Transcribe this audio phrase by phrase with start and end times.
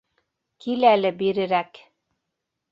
[0.65, 1.85] Кил әле бирерәк.